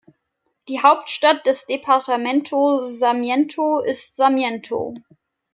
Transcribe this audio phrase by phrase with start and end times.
[0.67, 4.95] Die Hauptstadt des Departamento Sarmiento ist Sarmiento.